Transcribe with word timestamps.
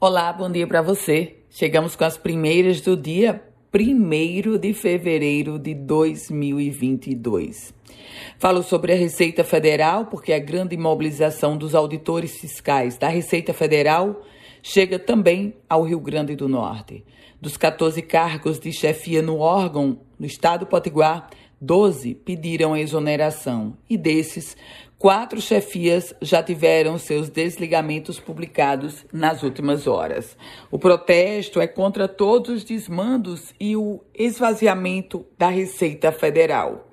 Olá, 0.00 0.32
bom 0.32 0.48
dia 0.48 0.64
para 0.64 0.80
você. 0.80 1.38
Chegamos 1.50 1.96
com 1.96 2.04
as 2.04 2.16
primeiras 2.16 2.80
do 2.80 2.96
dia 2.96 3.42
1 3.74 4.56
de 4.56 4.72
fevereiro 4.72 5.58
de 5.58 5.74
2022. 5.74 7.74
Falo 8.38 8.62
sobre 8.62 8.92
a 8.92 8.96
Receita 8.96 9.42
Federal, 9.42 10.06
porque 10.06 10.32
a 10.32 10.38
grande 10.38 10.76
mobilização 10.76 11.56
dos 11.56 11.74
auditores 11.74 12.38
fiscais 12.38 12.96
da 12.96 13.08
Receita 13.08 13.52
Federal 13.52 14.22
chega 14.62 15.00
também 15.00 15.56
ao 15.68 15.82
Rio 15.82 15.98
Grande 15.98 16.36
do 16.36 16.48
Norte. 16.48 17.04
Dos 17.40 17.56
14 17.56 18.00
cargos 18.02 18.60
de 18.60 18.72
chefia 18.72 19.20
no 19.20 19.40
órgão 19.40 19.98
no 20.16 20.26
estado 20.26 20.64
Potiguar, 20.64 21.28
12 21.60 22.14
pediram 22.14 22.76
exoneração 22.76 23.76
e 23.90 23.96
desses, 23.96 24.56
quatro 24.96 25.40
chefias 25.40 26.14
já 26.22 26.42
tiveram 26.42 26.98
seus 26.98 27.28
desligamentos 27.28 28.20
publicados 28.20 29.04
nas 29.12 29.42
últimas 29.42 29.86
horas. 29.86 30.36
O 30.70 30.78
protesto 30.78 31.60
é 31.60 31.66
contra 31.66 32.06
todos 32.06 32.50
os 32.50 32.64
desmandos 32.64 33.54
e 33.58 33.76
o 33.76 34.00
esvaziamento 34.14 35.26
da 35.36 35.48
Receita 35.48 36.12
Federal. 36.12 36.88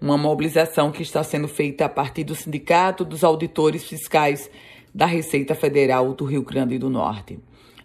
Uma 0.00 0.18
mobilização 0.18 0.92
que 0.92 1.02
está 1.02 1.22
sendo 1.22 1.48
feita 1.48 1.84
a 1.86 1.88
partir 1.88 2.24
do 2.24 2.34
Sindicato 2.34 3.04
dos 3.04 3.24
Auditores 3.24 3.84
Fiscais 3.84 4.50
da 4.94 5.06
Receita 5.06 5.54
Federal 5.54 6.12
do 6.12 6.24
Rio 6.24 6.42
Grande 6.42 6.78
do 6.78 6.88
Norte. 6.88 7.38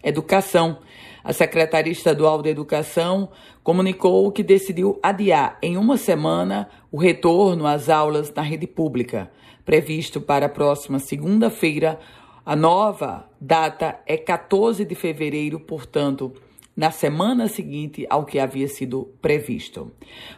Educação. 0.03 0.79
A 1.23 1.33
Secretaria 1.33 1.91
Estadual 1.91 2.41
de 2.41 2.49
Educação 2.49 3.29
comunicou 3.63 4.31
que 4.31 4.41
decidiu 4.41 4.99
adiar 5.03 5.57
em 5.61 5.77
uma 5.77 5.97
semana 5.97 6.69
o 6.91 6.97
retorno 6.97 7.67
às 7.67 7.89
aulas 7.89 8.33
na 8.33 8.41
rede 8.41 8.65
pública, 8.65 9.29
previsto 9.65 10.21
para 10.21 10.45
a 10.45 10.49
próxima 10.49 10.97
segunda-feira. 10.97 11.99
A 12.45 12.55
nova 12.55 13.29
data 13.39 13.99
é 14.05 14.17
14 14.17 14.85
de 14.85 14.95
fevereiro, 14.95 15.59
portanto, 15.59 16.33
na 16.75 16.91
semana 16.91 17.47
seguinte 17.49 18.07
ao 18.09 18.25
que 18.25 18.39
havia 18.39 18.67
sido 18.67 19.13
previsto. 19.21 19.91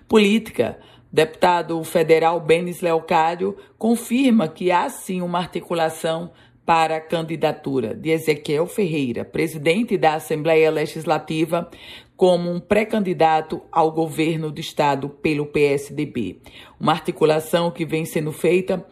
Política. 0.08 0.80
Deputado 1.14 1.84
federal 1.84 2.39
Benis 2.39 2.80
Leocádio 2.80 3.58
confirma 3.78 4.48
que 4.48 4.72
há 4.72 4.89
sim 4.89 5.22
uma 5.22 5.39
articulação 5.39 6.32
para 6.66 6.98
a 6.98 7.02
candidatura 7.02 7.94
de 7.94 8.09
Ezequiel 8.12 8.66
Ferreira, 8.67 9.26
presidente 9.26 9.98
da 9.98 10.16
Assembleia 10.16 10.70
Legislativa, 10.70 11.70
como 12.16 12.52
um 12.52 12.59
pré-candidato 12.59 13.62
ao 13.72 13.92
governo 13.92 14.52
do 14.52 14.59
estado 14.59 15.09
pelo 15.09 15.45
PSDB. 15.45 16.39
Uma 16.80 16.92
articulação 16.92 17.72
que 17.72 17.86
vem 17.86 18.06
sendo 18.06 18.32
feita 18.32 18.86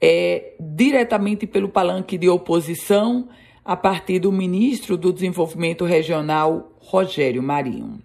é, 0.00 0.54
diretamente 0.60 1.46
pelo 1.46 1.68
palanque 1.68 2.18
de 2.18 2.28
oposição 2.28 3.28
a 3.64 3.76
partir 3.76 4.18
do 4.18 4.32
ministro 4.32 4.96
do 4.96 5.12
Desenvolvimento 5.12 5.84
Regional, 5.84 6.72
Rogério 6.78 7.42
Marinho. 7.42 8.02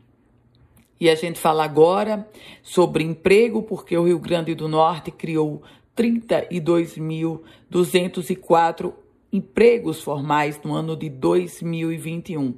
E 1.00 1.10
a 1.10 1.16
gente 1.16 1.40
fala 1.40 1.64
agora 1.64 2.28
sobre 2.64 3.04
emprego, 3.04 3.62
porque 3.62 3.98
o 3.98 4.06
Rio 4.06 4.20
Grande 4.20 4.56
do 4.56 4.68
Norte 4.68 5.12
criou 5.12 5.62
32.204 5.96 8.94
empregos 9.32 10.02
formais 10.02 10.60
no 10.64 10.74
ano 10.74 10.96
de 10.96 11.10
2021. 11.10 12.56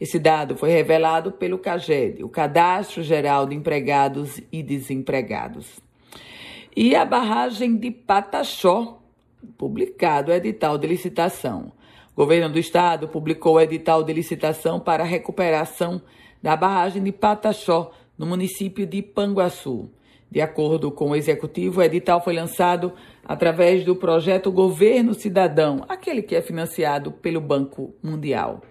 Esse 0.00 0.18
dado 0.18 0.56
foi 0.56 0.70
revelado 0.70 1.32
pelo 1.32 1.58
CAGED, 1.58 2.22
o 2.22 2.28
Cadastro 2.28 3.02
Geral 3.02 3.46
de 3.46 3.54
Empregados 3.54 4.40
e 4.52 4.62
Desempregados. 4.62 5.80
E 6.76 6.94
a 6.94 7.04
barragem 7.04 7.76
de 7.76 7.90
Pataxó, 7.90 9.00
publicado 9.56 10.30
o 10.30 10.34
edital 10.34 10.76
de 10.76 10.86
licitação. 10.86 11.72
O 12.14 12.16
governo 12.16 12.52
do 12.52 12.58
estado 12.58 13.08
publicou 13.08 13.54
o 13.54 13.60
edital 13.60 14.02
de 14.02 14.12
licitação 14.12 14.78
para 14.78 15.02
a 15.02 15.06
recuperação 15.06 16.02
da 16.42 16.54
barragem 16.54 17.02
de 17.02 17.12
Pataxó, 17.12 17.90
no 18.18 18.26
município 18.26 18.86
de 18.86 19.02
Panguaçu. 19.02 19.90
De 20.30 20.40
acordo 20.40 20.90
com 20.90 21.10
o 21.10 21.16
executivo, 21.16 21.80
o 21.80 21.82
edital 21.82 22.22
foi 22.22 22.34
lançado 22.34 22.92
através 23.24 23.84
do 23.84 23.96
projeto 23.96 24.50
Governo 24.50 25.14
Cidadão, 25.14 25.84
aquele 25.88 26.22
que 26.22 26.34
é 26.34 26.42
financiado 26.42 27.12
pelo 27.12 27.40
Banco 27.40 27.94
Mundial. 28.02 28.62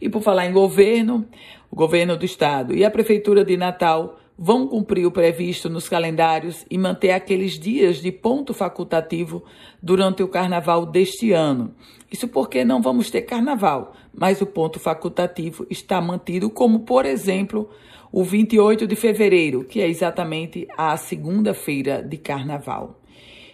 E 0.00 0.08
por 0.08 0.22
falar 0.22 0.46
em 0.46 0.52
governo, 0.52 1.26
o 1.70 1.76
governo 1.76 2.16
do 2.16 2.24
estado 2.24 2.74
e 2.74 2.84
a 2.84 2.90
prefeitura 2.90 3.44
de 3.44 3.56
Natal 3.56 4.18
vão 4.42 4.66
cumprir 4.66 5.04
o 5.04 5.10
previsto 5.10 5.68
nos 5.68 5.86
calendários 5.86 6.64
e 6.70 6.78
manter 6.78 7.10
aqueles 7.10 7.58
dias 7.58 8.00
de 8.00 8.10
ponto 8.10 8.54
facultativo 8.54 9.44
durante 9.82 10.22
o 10.22 10.28
carnaval 10.28 10.86
deste 10.86 11.30
ano. 11.30 11.74
Isso 12.10 12.26
porque 12.26 12.64
não 12.64 12.80
vamos 12.80 13.10
ter 13.10 13.20
carnaval, 13.20 13.92
mas 14.14 14.40
o 14.40 14.46
ponto 14.46 14.80
facultativo 14.80 15.66
está 15.68 16.00
mantido, 16.00 16.48
como, 16.48 16.80
por 16.80 17.04
exemplo, 17.04 17.68
o 18.10 18.24
28 18.24 18.86
de 18.86 18.96
fevereiro, 18.96 19.62
que 19.62 19.78
é 19.78 19.86
exatamente 19.86 20.66
a 20.74 20.96
segunda-feira 20.96 22.02
de 22.02 22.16
carnaval. 22.16 22.98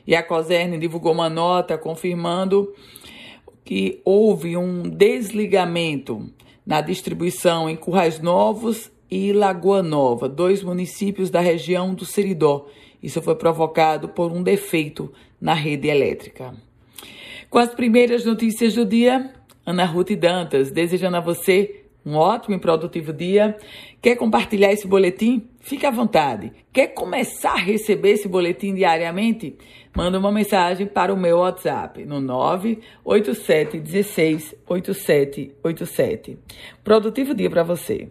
E 0.07 0.15
a 0.15 0.23
COSERN 0.23 0.79
divulgou 0.79 1.11
uma 1.11 1.29
nota 1.29 1.77
confirmando 1.77 2.73
que 3.65 4.01
houve 4.05 4.57
um 4.57 4.85
desligamento 4.85 6.31
na 6.65 6.81
distribuição 6.81 7.69
em 7.69 7.75
Currais 7.75 8.21
Novos 8.21 8.95
e 9.11 9.33
Lagoa 9.33 9.83
Nova, 9.83 10.29
dois 10.29 10.63
municípios 10.63 11.31
da 11.31 11.41
região 11.41 11.95
do 11.95 12.05
Seridó. 12.05 12.67
Isso 13.03 13.23
foi 13.23 13.35
provocado 13.35 14.09
por 14.09 14.33
um 14.33 14.43
defeito 14.43 15.13
na 15.41 15.55
rede 15.55 15.89
elétrica. 15.89 16.55
Com 17.49 17.59
as 17.59 17.75
primeiras 17.75 18.25
notícias 18.25 18.75
do 18.75 18.85
dia, 18.85 19.33
Ana 19.65 19.85
Ruth 19.85 20.13
Dantas, 20.13 20.71
desejando 20.71 21.17
a 21.17 21.21
você 21.21 21.87
um 22.07 22.15
ótimo 22.15 22.55
e 22.55 22.59
produtivo 22.61 23.13
dia. 23.13 23.57
Quer 24.01 24.15
compartilhar 24.15 24.73
esse 24.73 24.87
boletim? 24.87 25.49
Fique 25.59 25.85
à 25.85 25.91
vontade. 25.91 26.53
Quer 26.73 26.89
começar 26.89 27.55
a 27.55 27.59
receber 27.59 28.11
esse 28.13 28.29
boletim 28.29 28.75
diariamente? 28.75 29.57
Manda 29.95 30.19
uma 30.19 30.31
mensagem 30.31 30.87
para 30.87 31.13
o 31.13 31.17
meu 31.17 31.39
WhatsApp 31.39 32.05
no 32.05 32.21
987 32.21 33.81
16 33.81 34.55
8787. 34.69 36.39
Produtivo 36.85 37.35
dia 37.35 37.51
para 37.51 37.65
você. 37.65 38.09